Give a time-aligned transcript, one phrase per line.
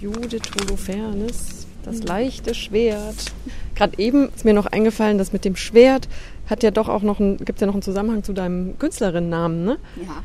[0.00, 3.32] Judith Holofernes, das leichte Schwert.
[3.74, 6.08] Gerade eben ist mir noch eingefallen, dass mit dem Schwert
[6.48, 9.78] hat ja doch auch noch ein, gibt ja noch einen Zusammenhang zu deinem Künstlerinnennamen, ne?
[9.96, 10.22] Ja.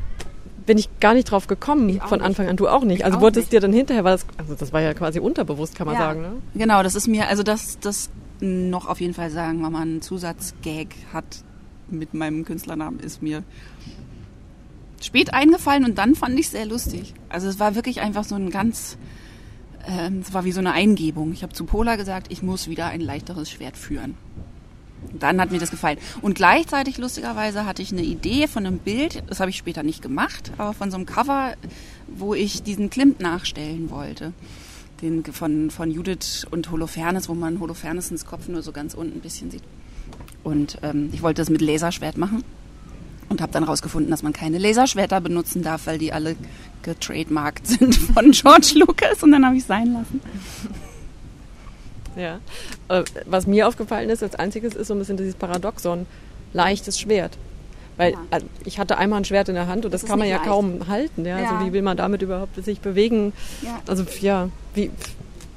[0.64, 2.26] Bin ich gar nicht drauf gekommen von nicht.
[2.26, 2.56] Anfang an.
[2.56, 2.98] Du auch nicht.
[2.98, 3.52] Ich also auch wurde es nicht.
[3.52, 6.00] dir dann hinterher, war das, also das war ja quasi unterbewusst, kann man ja.
[6.00, 6.32] sagen, ne?
[6.54, 10.02] Genau, das ist mir, also das, das noch auf jeden Fall sagen, wenn man einen
[10.02, 11.24] Zusatzgag hat
[11.88, 13.44] mit meinem Künstlernamen, ist mir
[15.00, 17.14] spät eingefallen und dann fand ich es sehr lustig.
[17.28, 18.96] Also es war wirklich einfach so ein ganz,
[19.86, 21.32] es war wie so eine Eingebung.
[21.32, 24.14] Ich habe zu Pola gesagt, ich muss wieder ein leichteres Schwert führen.
[25.18, 25.98] Dann hat mir das gefallen.
[26.22, 30.02] Und gleichzeitig, lustigerweise, hatte ich eine Idee von einem Bild, das habe ich später nicht
[30.02, 31.54] gemacht, aber von so einem Cover,
[32.08, 34.32] wo ich diesen Klimt nachstellen wollte.
[35.02, 39.20] Den von, von Judith und Holofernes, wo man Holofernesens Kopf nur so ganz unten ein
[39.20, 39.62] bisschen sieht.
[40.42, 42.42] Und ähm, ich wollte das mit Laserschwert machen
[43.28, 46.36] und habe dann rausgefunden, dass man keine Laserschwerter benutzen darf, weil die alle
[46.82, 50.20] getrademarkt sind von George Lucas und dann habe ich sein lassen.
[52.16, 52.38] Ja.
[52.88, 56.06] Äh, Was mir aufgefallen ist, als einziges ist so ein bisschen dieses Paradoxon,
[56.52, 57.36] leichtes Schwert.
[57.98, 58.18] Weil Ja.
[58.38, 60.36] äh, ich hatte einmal ein Schwert in der Hand und das, Das kann man ja
[60.36, 60.48] leicht.
[60.48, 61.24] kaum halten.
[61.26, 61.38] Ja?
[61.40, 61.50] Ja.
[61.50, 63.32] Also wie will man damit überhaupt sich bewegen?
[63.62, 63.80] Ja.
[63.86, 64.84] Also ja, wie,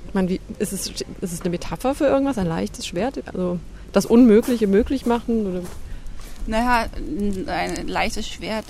[0.08, 3.22] ich meine, wie, ist, es, ist es eine Metapher für irgendwas, ein leichtes Schwert?
[3.28, 3.60] Also
[3.94, 5.46] das Unmögliche möglich machen?
[5.48, 5.62] Oder?
[6.50, 6.90] Naja,
[7.48, 8.66] ein leichtes Schwert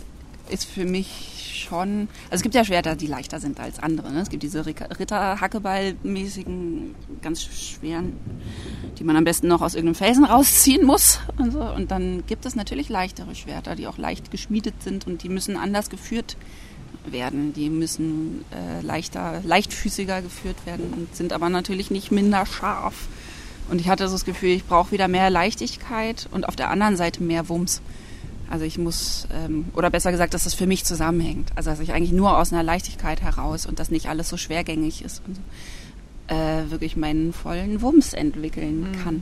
[0.50, 2.10] ist für mich schon.
[2.26, 4.12] Also es gibt ja Schwerter, die leichter sind als andere.
[4.12, 4.22] Ne?
[4.22, 8.18] Es gibt diese Ritter-Hackeball-mäßigen, ganz schweren,
[8.98, 11.20] die man am besten noch aus irgendeinem Felsen rausziehen muss.
[11.38, 11.62] Und, so.
[11.62, 15.56] und dann gibt es natürlich leichtere Schwerter, die auch leicht geschmiedet sind und die müssen
[15.56, 16.36] anders geführt
[17.06, 17.54] werden.
[17.54, 23.08] Die müssen äh, leichter, leichtfüßiger geführt werden und sind aber natürlich nicht minder scharf.
[23.70, 26.98] Und ich hatte so das Gefühl, ich brauche wieder mehr Leichtigkeit und auf der anderen
[26.98, 27.82] Seite mehr Wumms.
[28.50, 31.52] Also ich muss, ähm, oder besser gesagt, dass das für mich zusammenhängt.
[31.56, 35.04] Also dass ich eigentlich nur aus einer Leichtigkeit heraus und dass nicht alles so schwergängig
[35.04, 35.42] ist und so,
[36.36, 39.22] äh, wirklich meinen vollen Wumms entwickeln kann.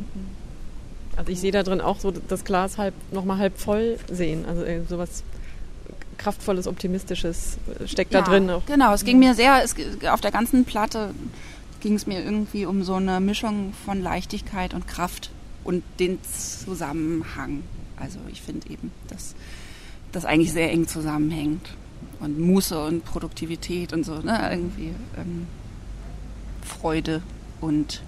[1.18, 4.46] Also ich sehe da drin auch so das Glas halb nochmal halb voll sehen.
[4.46, 5.24] Also äh, sowas
[6.18, 8.66] kraftvolles, optimistisches äh, steckt da Ja, drin auch.
[8.66, 9.76] Genau, es ging mir sehr, es,
[10.10, 11.12] auf der ganzen Platte
[11.82, 15.32] ging es mir irgendwie um so eine Mischung von Leichtigkeit und Kraft
[15.64, 17.64] und den Zusammenhang.
[17.98, 19.36] Also ich finde eben, dass
[20.12, 21.70] das eigentlich sehr eng zusammenhängt.
[22.20, 24.50] Und Muße und Produktivität und so, ne?
[24.52, 25.46] Irgendwie ähm,
[26.64, 27.22] Freude
[27.62, 28.02] und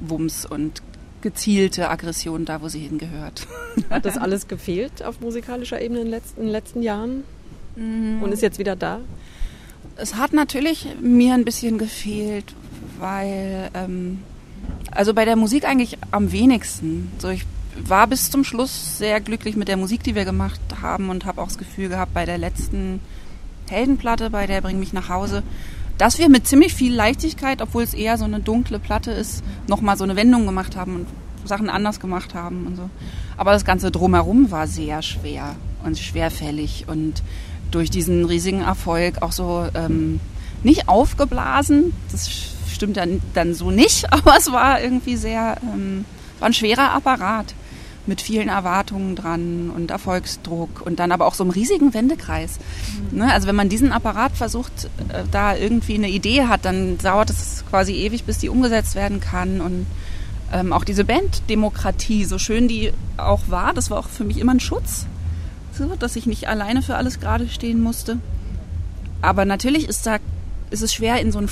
[0.00, 0.82] Wumms und
[1.20, 3.46] gezielte Aggression da, wo sie hingehört.
[3.90, 7.24] Hat das alles gefehlt auf musikalischer Ebene in den letzten, in den letzten Jahren
[7.74, 8.22] Mhm.
[8.22, 9.00] und ist jetzt wieder da?
[9.96, 12.54] Es hat natürlich mir ein bisschen gefehlt,
[12.98, 14.22] weil, ähm,
[14.90, 17.10] also bei der Musik eigentlich am wenigsten.
[17.18, 17.46] So, ich
[17.84, 21.40] war bis zum Schluss sehr glücklich mit der Musik, die wir gemacht haben und habe
[21.40, 23.00] auch das Gefühl gehabt, bei der letzten
[23.68, 25.42] Heldenplatte, bei der Bring mich nach Hause,
[25.98, 29.96] dass wir mit ziemlich viel Leichtigkeit, obwohl es eher so eine dunkle Platte ist, nochmal
[29.96, 31.06] so eine Wendung gemacht haben und
[31.48, 32.90] Sachen anders gemacht haben und so.
[33.36, 37.22] Aber das Ganze drumherum war sehr schwer und schwerfällig und
[37.70, 40.20] durch diesen riesigen Erfolg auch so ähm,
[40.62, 41.92] nicht aufgeblasen.
[42.10, 42.28] Das
[42.82, 46.04] stimmt dann, dann so nicht, aber es war irgendwie sehr, ähm,
[46.40, 47.54] war ein schwerer Apparat
[48.04, 52.58] mit vielen Erwartungen dran und Erfolgsdruck und dann aber auch so einem riesigen Wendekreis.
[53.12, 53.32] Ne?
[53.32, 57.62] Also wenn man diesen Apparat versucht, äh, da irgendwie eine Idee hat, dann dauert es
[57.70, 59.86] quasi ewig, bis die umgesetzt werden kann und
[60.52, 64.54] ähm, auch diese Banddemokratie, so schön die auch war, das war auch für mich immer
[64.54, 65.06] ein Schutz,
[65.72, 68.18] so, dass ich nicht alleine für alles gerade stehen musste.
[69.20, 70.18] Aber natürlich ist da
[70.72, 71.48] ist es schwer, in so einen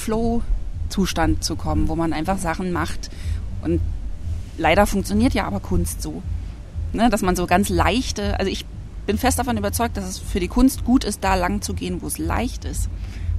[0.90, 3.10] Flow-Zustand zu kommen, wo man einfach Sachen macht.
[3.62, 3.80] Und
[4.58, 6.22] leider funktioniert ja aber Kunst so.
[6.92, 8.66] Ne, dass man so ganz leichte, also ich
[9.06, 12.02] bin fest davon überzeugt, dass es für die Kunst gut ist, da lang zu gehen,
[12.02, 12.88] wo es leicht ist.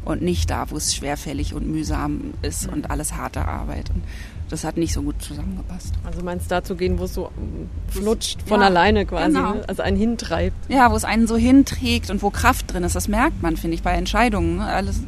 [0.06, 3.90] Und nicht da, wo es schwerfällig und mühsam ist und alles harte Arbeit.
[3.92, 4.04] Und
[4.50, 5.94] das hat nicht so gut zusammengepasst.
[6.06, 9.54] Also meinst da zu gehen, wo es so ähm, flutscht von Ja, alleine quasi, genau.
[9.56, 9.64] ne?
[9.68, 10.56] also einen hintreibt.
[10.72, 12.96] Ja, wo es einen so hinträgt und wo Kraft drin ist.
[12.96, 14.58] Das merkt man, finde ich, bei Entscheidungen.
[14.58, 14.66] ne?
[14.66, 15.02] Alles,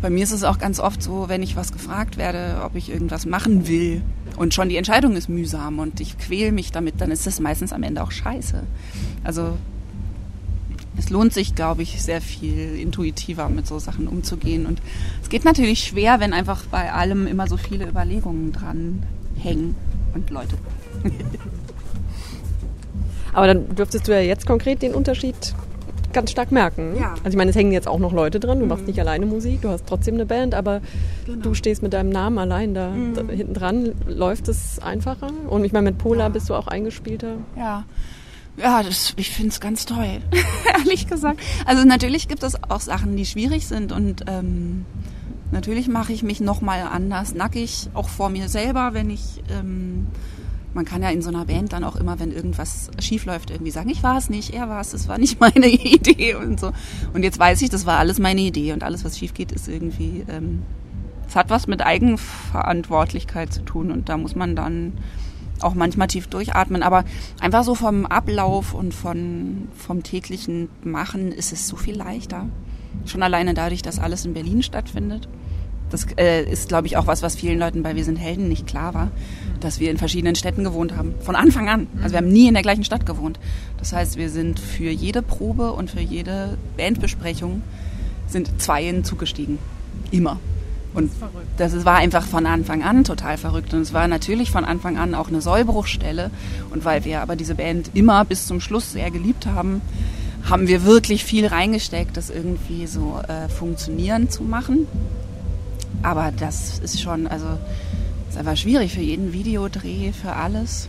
[0.00, 2.90] bei mir ist es auch ganz oft so, wenn ich was gefragt werde, ob ich
[2.90, 4.02] irgendwas machen will
[4.36, 7.72] und schon die Entscheidung ist mühsam und ich quäl mich damit, dann ist das meistens
[7.72, 8.62] am Ende auch scheiße.
[9.24, 9.56] Also
[10.96, 14.66] es lohnt sich, glaube ich, sehr viel intuitiver mit so Sachen umzugehen.
[14.66, 14.82] Und
[15.22, 19.02] es geht natürlich schwer, wenn einfach bei allem immer so viele Überlegungen dran
[19.38, 19.76] hängen
[20.14, 20.56] und Leute.
[23.32, 25.54] Aber dann dürftest du ja jetzt konkret den Unterschied
[26.12, 26.96] ganz stark merken.
[26.98, 27.12] Ja.
[27.12, 28.60] Also ich meine, es hängen jetzt auch noch Leute dran.
[28.60, 30.80] Du machst nicht alleine Musik, du hast trotzdem eine Band, aber
[31.26, 33.92] du stehst mit deinem Namen allein da, da hinten dran.
[34.06, 35.30] Läuft es einfacher?
[35.48, 37.34] Und ich meine, mit Pola bist du auch eingespielter.
[37.56, 37.84] Ja.
[38.56, 40.20] Ja, das, ich finde es ganz toll,
[40.78, 41.40] ehrlich gesagt.
[41.64, 44.84] Also natürlich gibt es auch Sachen, die schwierig sind und ähm,
[45.52, 50.06] Natürlich mache ich mich nochmal anders nackig, auch vor mir selber, wenn ich, ähm,
[50.74, 53.70] man kann ja in so einer Band dann auch immer, wenn irgendwas schief läuft, irgendwie
[53.70, 56.72] sagen, ich war es nicht, er war es, das war nicht meine Idee und so.
[57.12, 59.68] Und jetzt weiß ich, das war alles meine Idee und alles, was schief geht, ist
[59.68, 60.62] irgendwie, ähm,
[61.28, 64.94] es hat was mit Eigenverantwortlichkeit zu tun und da muss man dann
[65.60, 66.82] auch manchmal tief durchatmen.
[66.82, 67.04] Aber
[67.40, 72.48] einfach so vom Ablauf und von, vom täglichen Machen ist es so viel leichter.
[73.04, 75.28] Schon alleine dadurch, dass alles in Berlin stattfindet.
[75.90, 78.66] Das äh, ist, glaube ich, auch was, was vielen Leuten bei Wir sind Helden nicht
[78.66, 79.10] klar war,
[79.60, 81.14] dass wir in verschiedenen Städten gewohnt haben.
[81.20, 81.88] Von Anfang an.
[82.02, 83.38] Also wir haben nie in der gleichen Stadt gewohnt.
[83.78, 87.62] Das heißt, wir sind für jede Probe und für jede Bandbesprechung
[88.28, 89.58] sind zwei in Zug gestiegen.
[90.10, 90.38] Immer.
[90.92, 91.10] Und
[91.56, 93.74] das, das war einfach von Anfang an total verrückt.
[93.74, 96.30] Und es war natürlich von Anfang an auch eine Sollbruchstelle.
[96.70, 99.80] Und weil wir aber diese Band immer bis zum Schluss sehr geliebt haben,
[100.48, 104.86] haben wir wirklich viel reingesteckt, das irgendwie so äh, funktionieren zu machen.
[106.02, 107.46] Aber das ist schon, also
[108.28, 110.88] ist einfach schwierig für jeden Videodreh, für alles.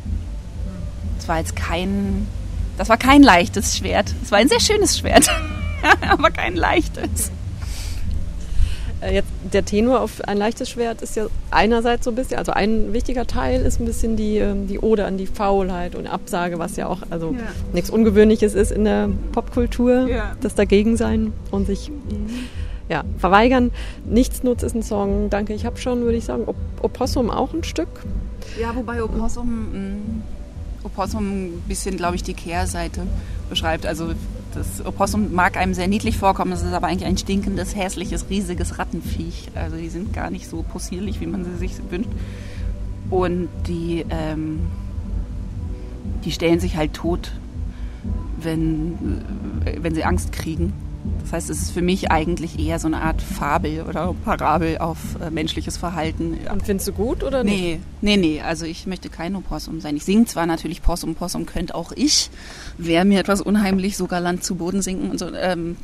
[1.20, 2.28] Es war jetzt kein,
[2.78, 4.14] das war kein leichtes Schwert.
[4.24, 5.30] Es war ein sehr schönes Schwert,
[6.10, 7.32] aber kein leichtes.
[9.02, 12.52] Äh, jetzt der Tenor auf ein leichtes Schwert ist ja einerseits so ein bisschen, also
[12.52, 16.60] ein wichtiger Teil ist ein bisschen die, ähm, die Ode an die Faulheit und Absage,
[16.60, 17.40] was ja auch also ja.
[17.74, 20.36] nichts Ungewöhnliches ist in der Popkultur, ja.
[20.42, 22.48] das dagegen sein und sich mhm.
[22.92, 23.72] Ja, verweigern.
[24.06, 26.44] Nichtsnutz ist ein Song, danke, ich habe schon, würde ich sagen.
[26.46, 27.88] Op Opossum auch ein Stück.
[28.60, 30.24] Ja, wobei Opossum, mm,
[30.84, 33.04] Opossum ein bisschen, glaube ich, die Kehrseite
[33.50, 33.86] beschreibt.
[33.86, 34.10] Also
[34.54, 38.78] das Opossum mag einem sehr niedlich vorkommen, es ist aber eigentlich ein stinkendes, hässliches, riesiges
[38.78, 39.52] Rattenviech.
[39.56, 42.10] Also die sind gar nicht so possierlich, wie man sie sich wünscht.
[43.10, 44.60] Und die, ähm,
[46.26, 47.32] die stellen sich halt tot,
[48.42, 49.22] wenn,
[49.80, 50.74] wenn sie Angst kriegen.
[51.24, 54.98] Das heißt, es ist für mich eigentlich eher so eine Art Fabel oder Parabel auf
[55.22, 56.38] äh, menschliches Verhalten.
[56.52, 57.60] Und findest du gut oder nicht?
[57.60, 58.42] Nee, nee, nee.
[58.42, 59.96] Also ich möchte kein Opossum sein.
[59.96, 62.30] Ich singe zwar natürlich Possum, Possum könnte auch ich.
[62.78, 65.34] Wäre mir etwas unheimlich, sogar Land zu Boden sinken und so.
[65.34, 65.78] Ähm,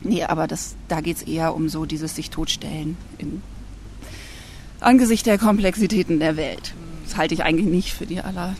[0.00, 3.42] nee, aber das, da geht es eher um so dieses sich totstellen im
[4.80, 6.74] Angesicht der Komplexitäten der Welt.
[7.04, 8.56] Das halte ich eigentlich nicht für die aller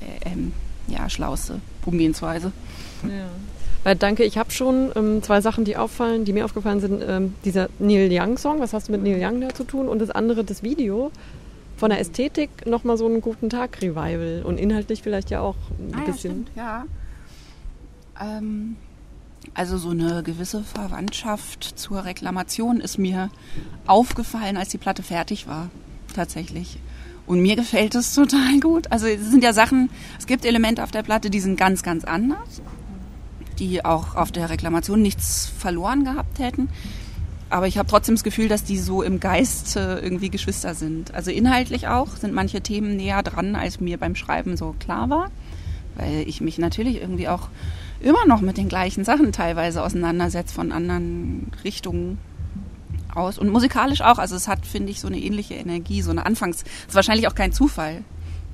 [0.00, 0.52] äh, ähm,
[0.88, 2.52] ja, schlauste Umgehensweise.
[3.02, 3.28] Ja.
[3.84, 7.02] Weil danke, ich habe schon ähm, zwei Sachen, die auffallen, die mir aufgefallen sind.
[7.06, 9.88] Ähm, dieser Neil Young-Song, was hast du mit Neil Young da zu tun?
[9.88, 11.10] Und das andere, das Video.
[11.76, 16.10] Von der Ästhetik nochmal so einen guten Tag-Revival und inhaltlich vielleicht ja auch ein ah,
[16.10, 16.46] bisschen.
[16.56, 16.86] Ja,
[18.18, 18.38] ja.
[18.38, 18.76] Ähm,
[19.54, 23.30] also so eine gewisse Verwandtschaft zur Reklamation ist mir
[23.86, 25.70] aufgefallen, als die Platte fertig war,
[26.14, 26.78] tatsächlich.
[27.26, 28.90] Und mir gefällt es total gut.
[28.90, 32.04] Also es sind ja Sachen, es gibt Elemente auf der Platte, die sind ganz, ganz
[32.04, 32.62] anders
[33.58, 36.68] die auch auf der Reklamation nichts verloren gehabt hätten.
[37.48, 41.14] Aber ich habe trotzdem das Gefühl, dass die so im Geist irgendwie Geschwister sind.
[41.14, 45.30] Also inhaltlich auch sind manche Themen näher dran, als mir beim Schreiben so klar war.
[45.94, 47.48] Weil ich mich natürlich irgendwie auch
[48.00, 52.18] immer noch mit den gleichen Sachen teilweise auseinandersetze von anderen Richtungen
[53.14, 53.38] aus.
[53.38, 54.18] Und musikalisch auch.
[54.18, 56.62] Also es hat, finde ich, so eine ähnliche Energie, so eine Anfangs...
[56.62, 58.02] Es ist wahrscheinlich auch kein Zufall,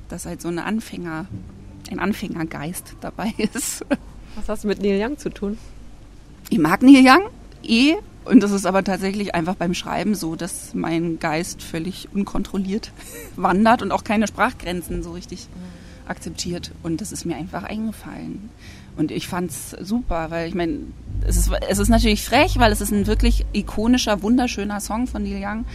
[0.07, 1.25] dass halt so eine Anfänger,
[1.91, 3.83] ein Anfängergeist dabei ist.
[4.35, 5.57] Was hast du mit Neil Young zu tun?
[6.49, 7.29] Ich mag Neil Young
[7.63, 7.95] eh.
[8.25, 12.91] Und das ist aber tatsächlich einfach beim Schreiben so, dass mein Geist völlig unkontrolliert
[13.35, 15.47] wandert und auch keine Sprachgrenzen so richtig
[16.07, 16.71] akzeptiert.
[16.83, 18.49] Und das ist mir einfach eingefallen.
[18.95, 20.79] Und ich fand's super, weil ich meine,
[21.27, 25.23] es ist, es ist natürlich frech, weil es ist ein wirklich ikonischer, wunderschöner Song von
[25.23, 25.65] Neil Young,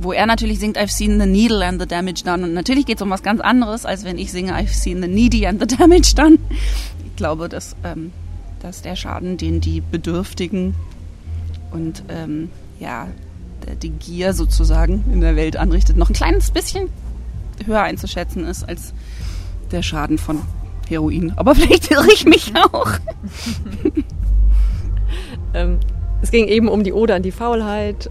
[0.00, 2.44] wo er natürlich singt, I've seen the needle and the damage done.
[2.44, 5.08] Und natürlich geht es um was ganz anderes, als wenn ich singe, I've seen the
[5.08, 6.38] needy and the damage done
[7.18, 8.12] glaube, dass, ähm,
[8.60, 10.74] dass der Schaden, den die Bedürftigen
[11.70, 13.08] und ähm, ja,
[13.82, 16.88] die Gier sozusagen in der Welt anrichtet, noch ein kleines bisschen
[17.66, 18.94] höher einzuschätzen ist als
[19.70, 20.40] der Schaden von
[20.88, 21.34] Heroin.
[21.36, 22.92] Aber vielleicht irre ich mich auch.
[25.54, 25.78] ähm,
[26.22, 28.10] es ging eben um die Ode an die Faulheit.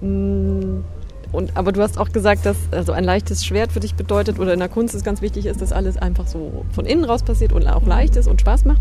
[0.00, 0.84] Mhm.
[1.32, 4.52] Und, aber du hast auch gesagt, dass also ein leichtes Schwert für dich bedeutet oder
[4.52, 7.52] in der Kunst ist ganz wichtig ist, dass alles einfach so von innen raus passiert
[7.52, 8.80] und auch leicht ist und Spaß macht.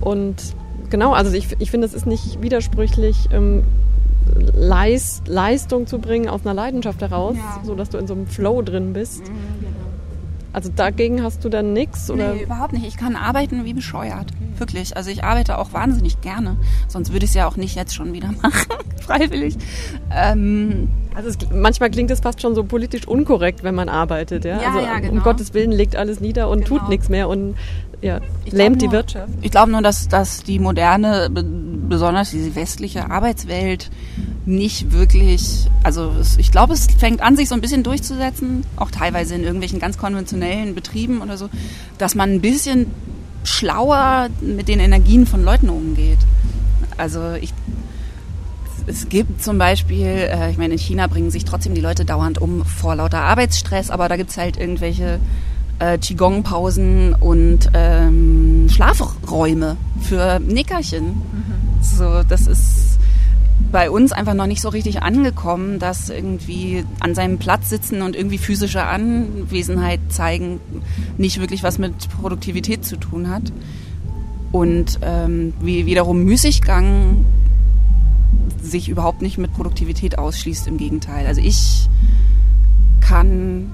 [0.00, 0.54] Und
[0.90, 3.64] genau, also ich, ich finde, es ist nicht widersprüchlich, ähm,
[4.54, 7.60] Leist, Leistung zu bringen aus einer Leidenschaft heraus, ja.
[7.64, 9.28] so dass du in so einem Flow drin bist.
[9.28, 9.57] Mhm.
[10.58, 12.08] Also dagegen hast du dann nichts?
[12.08, 12.84] Nee, überhaupt nicht.
[12.84, 14.32] Ich kann arbeiten wie bescheuert.
[14.56, 14.96] Wirklich.
[14.96, 16.56] Also ich arbeite auch wahnsinnig gerne.
[16.88, 18.66] Sonst würde ich es ja auch nicht jetzt schon wieder machen,
[19.00, 19.56] freiwillig.
[20.10, 24.44] Ähm, also es, manchmal klingt es fast schon so politisch unkorrekt, wenn man arbeitet.
[24.44, 25.12] Ja, ja, also ja genau.
[25.12, 26.80] um Gottes Willen legt alles nieder und genau.
[26.80, 27.28] tut nichts mehr.
[27.28, 27.54] Und
[28.00, 28.18] ja,
[28.50, 29.28] lähmt die Wirtschaft?
[29.42, 33.92] Ich glaube nur, dass, dass die moderne, besonders diese westliche Arbeitswelt
[34.48, 39.34] nicht wirklich, also ich glaube, es fängt an, sich so ein bisschen durchzusetzen, auch teilweise
[39.34, 41.50] in irgendwelchen ganz konventionellen Betrieben oder so,
[41.98, 42.86] dass man ein bisschen
[43.44, 46.18] schlauer mit den Energien von Leuten umgeht.
[46.96, 47.52] Also ich,
[48.86, 52.38] es gibt zum Beispiel, äh, ich meine, in China bringen sich trotzdem die Leute dauernd
[52.38, 55.20] um vor lauter Arbeitsstress, aber da gibt es halt irgendwelche
[55.78, 61.06] äh, Qigong-Pausen und ähm, Schlafräume für Nickerchen.
[61.06, 61.82] Mhm.
[61.82, 62.87] So, das ist
[63.70, 68.16] bei uns einfach noch nicht so richtig angekommen, dass irgendwie an seinem Platz sitzen und
[68.16, 70.60] irgendwie physische Anwesenheit zeigen
[71.18, 73.52] nicht wirklich was mit Produktivität zu tun hat.
[74.52, 77.26] Und ähm, wie wiederum Müßiggang
[78.62, 81.26] sich überhaupt nicht mit Produktivität ausschließt, im Gegenteil.
[81.26, 81.88] Also ich
[83.00, 83.70] kann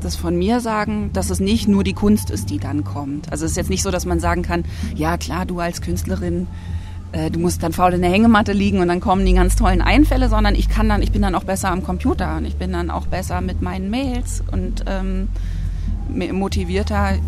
[0.00, 3.30] das von mir sagen, dass es nicht nur die Kunst ist, die dann kommt.
[3.30, 4.64] Also es ist jetzt nicht so, dass man sagen kann,
[4.96, 6.46] ja klar, du als Künstlerin,
[7.12, 9.82] äh, du musst dann faul in der Hängematte liegen und dann kommen die ganz tollen
[9.82, 12.72] Einfälle, sondern ich kann dann, ich bin dann auch besser am Computer und ich bin
[12.72, 15.28] dann auch besser mit meinen Mails und ähm,
[16.08, 17.18] motivierter.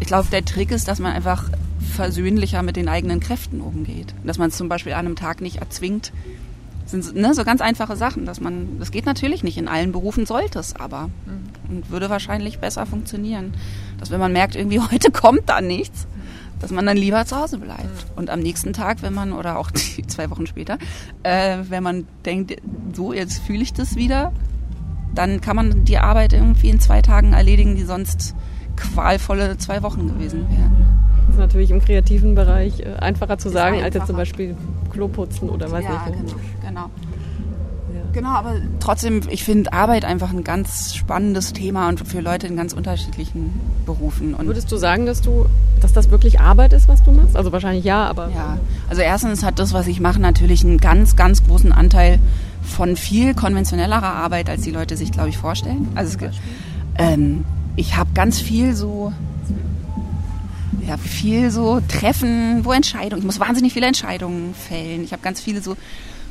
[0.00, 4.14] Ich glaube, der Trick ist, dass man einfach versöhnlicher mit den eigenen Kräften umgeht.
[4.24, 6.12] Dass man es zum Beispiel an einem Tag nicht erzwingt.
[6.82, 9.92] Das sind ne, so ganz einfache Sachen, dass man, das geht natürlich nicht in allen
[9.92, 11.08] Berufen, sollte es aber.
[11.26, 11.48] Mhm.
[11.68, 13.52] Und würde wahrscheinlich besser funktionieren.
[13.98, 16.06] Dass wenn man merkt, irgendwie heute kommt da nichts,
[16.60, 17.84] dass man dann lieber zu Hause bleibt.
[17.84, 18.16] Mhm.
[18.16, 20.78] Und am nächsten Tag, wenn man, oder auch die zwei Wochen später,
[21.22, 22.56] äh, wenn man denkt,
[22.92, 24.32] so, jetzt fühle ich das wieder,
[25.14, 28.34] dann kann man die Arbeit irgendwie in zwei Tagen erledigen, die sonst
[28.76, 30.98] qualvolle zwei Wochen gewesen wären.
[31.26, 33.84] Das ist natürlich im kreativen Bereich äh, einfacher zu sagen, einfacher.
[33.86, 34.56] als jetzt zum Beispiel
[34.90, 36.12] Klo putzen oder was ja, ich.
[36.12, 36.34] Genau,
[36.64, 36.90] genau.
[38.18, 42.56] Genau, aber trotzdem, ich finde Arbeit einfach ein ganz spannendes Thema und für Leute in
[42.56, 44.34] ganz unterschiedlichen Berufen.
[44.34, 45.46] Und Würdest du sagen, dass du,
[45.80, 47.36] dass das wirklich Arbeit ist, was du machst?
[47.36, 48.30] Also wahrscheinlich ja, aber.
[48.34, 48.58] Ja,
[48.88, 52.18] also erstens hat das, was ich mache, natürlich einen ganz, ganz großen Anteil
[52.60, 55.86] von viel konventionellerer Arbeit, als die Leute sich, glaube ich, vorstellen.
[55.94, 56.34] Also es,
[56.96, 57.44] ähm,
[57.76, 59.12] ich habe ganz viel so
[60.88, 65.04] ja, viel so Treffen, wo Entscheidungen, ich muss wahnsinnig viele Entscheidungen fällen.
[65.04, 65.76] Ich habe ganz viele so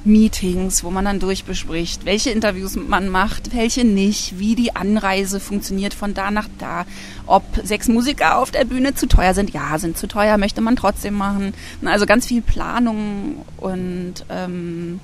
[0.04, 5.94] Meetings, wo man dann durchbespricht, welche Interviews man macht, welche nicht, wie die Anreise funktioniert
[5.94, 6.86] von da nach da,
[7.25, 9.51] ob sechs Musiker auf der Bühne zu teuer sind.
[9.51, 11.54] Ja, sind zu teuer, möchte man trotzdem machen.
[11.84, 15.00] Also ganz viel Planung und ähm,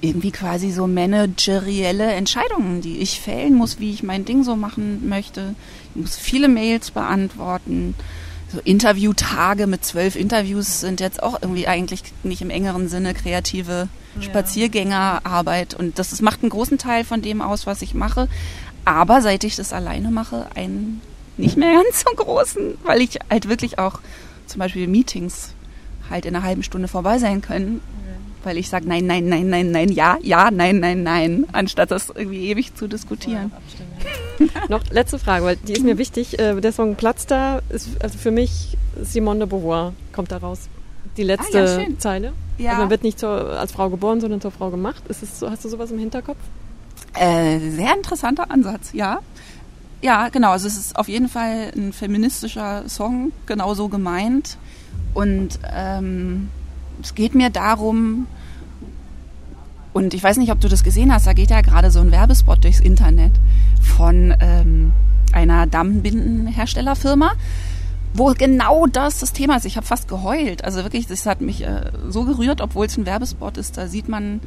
[0.00, 5.08] irgendwie quasi so managerielle Entscheidungen, die ich fällen muss, wie ich mein Ding so machen
[5.08, 5.54] möchte.
[5.94, 7.94] Ich muss viele Mails beantworten
[8.52, 13.88] so Interviewtage mit zwölf Interviews sind jetzt auch irgendwie eigentlich nicht im engeren Sinne kreative
[14.20, 15.74] Spaziergängerarbeit.
[15.74, 18.28] Und das, das macht einen großen Teil von dem aus, was ich mache.
[18.84, 21.00] Aber seit ich das alleine mache, einen
[21.36, 24.00] nicht mehr ganz so großen, weil ich halt wirklich auch
[24.46, 25.52] zum Beispiel Meetings
[26.08, 27.80] halt in einer halben Stunde vorbei sein können
[28.46, 32.10] weil ich sage nein, nein, nein, nein, nein, ja, ja, nein, nein, nein, anstatt das
[32.10, 33.50] irgendwie ewig zu diskutieren.
[34.68, 36.38] Noch letzte Frage, weil die ist mir wichtig.
[36.38, 40.68] Äh, der Song Platz da ist also für mich Simone de Beauvoir kommt da raus.
[41.16, 42.32] Die letzte ah, ja, Zeile.
[42.58, 42.70] Ja.
[42.70, 45.02] Also man wird nicht zur, als Frau geboren, sondern zur Frau gemacht.
[45.08, 46.38] So, hast du sowas im Hinterkopf?
[47.14, 49.20] Äh, sehr interessanter Ansatz, ja.
[50.02, 50.50] Ja, genau.
[50.50, 54.58] Also es ist auf jeden Fall ein feministischer Song, genau so gemeint.
[55.14, 56.50] Und ähm,
[57.02, 58.26] es geht mir darum,
[59.96, 62.12] und ich weiß nicht, ob du das gesehen hast, da geht ja gerade so ein
[62.12, 63.32] Werbespot durchs Internet
[63.80, 64.92] von ähm,
[65.32, 67.32] einer Damenbindenherstellerfirma,
[68.12, 69.64] wo genau das das Thema ist.
[69.64, 70.62] Ich habe fast geheult.
[70.64, 73.78] Also wirklich, das hat mich äh, so gerührt, obwohl es ein Werbespot ist.
[73.78, 74.40] Da sieht man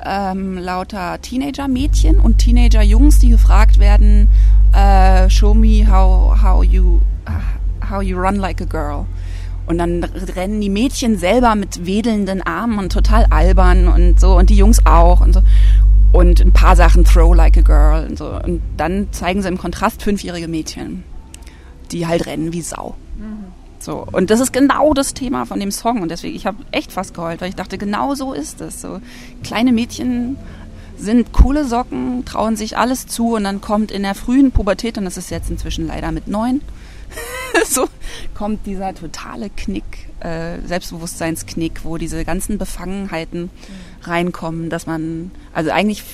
[0.00, 4.28] ähm, lauter Teenager-Mädchen und Teenager-Jungs, die gefragt werden,
[4.72, 7.00] äh, show me how, how, you,
[7.90, 9.06] how you run like a girl.
[9.68, 14.48] Und dann rennen die Mädchen selber mit wedelnden Armen und total albern und so und
[14.48, 15.42] die Jungs auch und so.
[16.10, 18.30] Und ein paar Sachen throw like a girl und so.
[18.30, 21.04] Und dann zeigen sie im Kontrast fünfjährige Mädchen,
[21.92, 22.96] die halt rennen wie Sau.
[23.18, 23.44] Mhm.
[23.78, 24.06] So.
[24.10, 26.00] Und das ist genau das Thema von dem Song.
[26.00, 28.80] Und deswegen, ich habe echt fast geheult, weil ich dachte, genau so ist es.
[28.80, 29.00] So
[29.42, 30.38] kleine Mädchen
[30.96, 35.04] sind coole Socken, trauen sich alles zu und dann kommt in der frühen Pubertät, und
[35.04, 36.60] das ist jetzt inzwischen leider mit neun,
[37.66, 37.88] so
[38.34, 43.50] kommt dieser totale Knick, äh, Selbstbewusstseinsknick, wo diese ganzen Befangenheiten mhm.
[44.02, 46.04] reinkommen, dass man, also eigentlich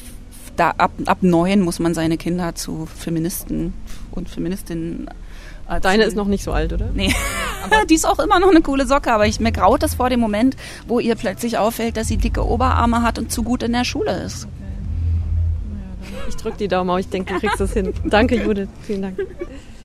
[0.56, 3.74] da ab, ab neun muss man seine Kinder zu Feministen
[4.12, 5.08] und Feministinnen
[5.66, 5.82] Erziehen.
[5.82, 6.90] Deine ist noch nicht so alt, oder?
[6.94, 7.14] Nee.
[7.64, 10.10] Aber die ist auch immer noch eine coole Socke, aber ich, mir graut das vor
[10.10, 13.72] dem Moment, wo ihr plötzlich auffällt, dass sie dicke Oberarme hat und zu gut in
[13.72, 14.44] der Schule ist.
[14.44, 14.52] Okay.
[16.12, 17.94] Ja, ich drücke die Daumen, aber ich denke, du kriegst das hin.
[18.04, 18.68] Danke, Judith.
[18.82, 19.18] Vielen Dank.